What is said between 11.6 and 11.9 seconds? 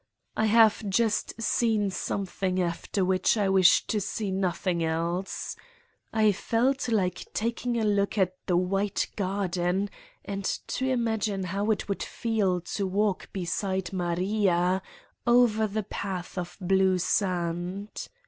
it